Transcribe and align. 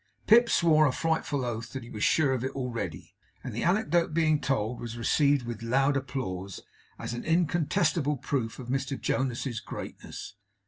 Pip 0.25 0.49
swore 0.49 0.87
a 0.87 0.91
frightful 0.91 1.45
oath 1.45 1.73
that 1.73 1.83
he 1.83 1.91
was 1.91 2.03
sure 2.03 2.33
of 2.33 2.43
it 2.43 2.53
already; 2.55 3.13
and 3.43 3.53
the 3.53 3.61
anecdote, 3.61 4.15
being 4.15 4.39
told, 4.41 4.81
was 4.81 4.97
received 4.97 5.45
with 5.45 5.61
loud 5.61 5.95
applause, 5.95 6.61
as 6.97 7.13
an 7.13 7.23
incontestable 7.23 8.17
proof 8.17 8.57
of 8.57 8.67
Mr 8.67 8.99
Jonas's 8.99 9.59
greatness. 9.59 10.33